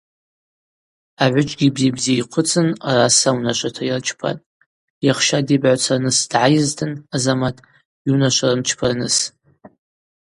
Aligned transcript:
Агӏвыджьгьи 1.23 1.73
бзи-бзи 1.75 2.13
йхъвыцын 2.21 2.69
араса 2.89 3.29
унашвата 3.37 3.83
йырчпатӏ: 3.85 4.45
йахща 5.05 5.39
дибагӏвацарныс 5.47 6.17
дгӏайызтын 6.21 6.91
Азамат 7.15 7.57
йунашва 8.07 8.47
рымчпарныс. 8.51 9.17